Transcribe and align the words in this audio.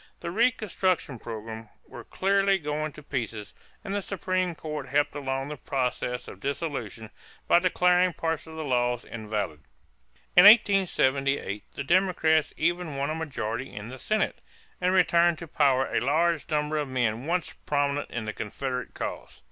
The 0.21 0.31
reconstruction 0.31 1.19
program 1.19 1.69
was 1.85 2.07
clearly 2.09 2.57
going 2.57 2.91
to 2.93 3.03
pieces, 3.03 3.53
and 3.83 3.93
the 3.93 4.01
Supreme 4.01 4.55
Court 4.55 4.87
helped 4.89 5.13
along 5.13 5.49
the 5.49 5.57
process 5.57 6.27
of 6.27 6.39
dissolution 6.39 7.11
by 7.47 7.59
declaring 7.59 8.13
parts 8.13 8.47
of 8.47 8.55
the 8.55 8.63
laws 8.63 9.05
invalid. 9.05 9.59
In 10.35 10.45
1878 10.45 11.65
the 11.75 11.83
Democrats 11.83 12.51
even 12.57 12.95
won 12.95 13.11
a 13.11 13.13
majority 13.13 13.71
in 13.75 13.89
the 13.89 13.99
Senate 13.99 14.41
and 14.81 14.91
returned 14.91 15.37
to 15.37 15.47
power 15.47 15.85
a 15.95 16.01
large 16.03 16.49
number 16.49 16.79
of 16.79 16.87
men 16.87 17.27
once 17.27 17.53
prominent 17.67 18.09
in 18.09 18.25
the 18.25 18.33
Confederate 18.33 18.95
cause. 18.95 19.39